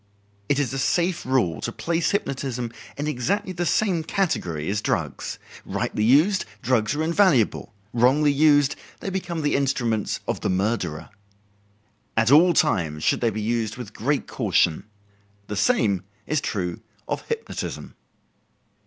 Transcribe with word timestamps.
It 0.49 0.57
is 0.57 0.73
a 0.73 0.79
safe 0.79 1.27
rule 1.27 1.61
to 1.61 1.71
place 1.71 2.09
hypnotism 2.09 2.73
in 2.97 3.05
exactly 3.05 3.53
the 3.53 3.67
same 3.67 4.03
category 4.03 4.67
as 4.67 4.81
drugs. 4.81 5.37
Rightly 5.63 6.03
used, 6.03 6.43
drugs 6.63 6.95
are 6.95 7.03
invaluable; 7.03 7.75
wrongly 7.93 8.31
used, 8.31 8.75
they 8.99 9.11
become 9.11 9.43
the 9.43 9.53
instruments 9.55 10.19
of 10.27 10.41
the 10.41 10.49
murderer. 10.49 11.11
At 12.17 12.31
all 12.31 12.53
times 12.53 13.03
should 13.03 13.21
they 13.21 13.29
be 13.29 13.41
used 13.43 13.77
with 13.77 13.93
great 13.93 14.25
caution. 14.25 14.85
The 15.45 15.55
same 15.55 16.03
is 16.25 16.41
true 16.41 16.81
of 17.07 17.21
hypnotism. 17.27 17.93